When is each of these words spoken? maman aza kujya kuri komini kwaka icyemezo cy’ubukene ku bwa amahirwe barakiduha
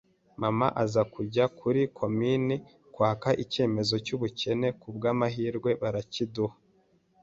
maman 0.41 0.73
aza 0.83 1.01
kujya 1.13 1.45
kuri 1.59 1.81
komini 1.97 2.55
kwaka 2.95 3.29
icyemezo 3.43 3.95
cy’ubukene 4.05 4.67
ku 4.79 4.87
bwa 4.95 5.09
amahirwe 5.13 5.69
barakiduha 5.81 6.55